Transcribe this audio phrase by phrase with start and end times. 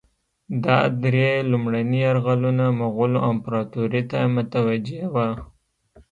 [0.63, 5.27] ده درې لومړني یرغلونه مغولو امپراطوري ته متوجه وه.